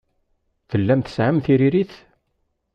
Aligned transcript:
Tellam 0.69 1.01
tesɛam 1.01 1.37
tiririt? 1.45 1.93